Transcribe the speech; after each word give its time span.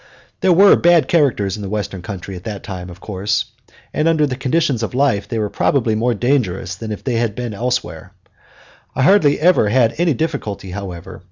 There 0.39 0.51
were 0.51 0.75
bad 0.75 1.07
characters 1.07 1.55
in 1.55 1.61
the 1.61 1.69
Western 1.69 2.01
country 2.01 2.35
at 2.35 2.43
that 2.45 2.63
time, 2.63 2.89
of 2.89 2.99
course, 2.99 3.45
and 3.93 4.07
under 4.07 4.25
the 4.25 4.35
conditions 4.35 4.81
of 4.81 4.95
life 4.95 5.27
they 5.27 5.37
were 5.37 5.47
probably 5.51 5.93
more 5.93 6.15
dangerous 6.15 6.73
than 6.73 6.89
they 6.89 6.95
would 6.95 7.19
have 7.19 7.35
been 7.35 7.53
elsewhere. 7.53 8.11
I 8.95 9.03
hardly 9.03 9.39
ever 9.39 9.69
had 9.69 9.93
any 9.99 10.15
difficulty, 10.15 10.71
however. 10.71 11.19